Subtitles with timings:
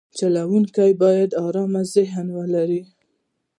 [0.17, 2.81] چلوونکی باید ارام ذهن ولري.